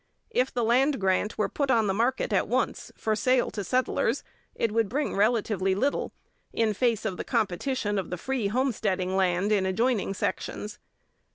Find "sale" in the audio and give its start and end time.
3.15-3.51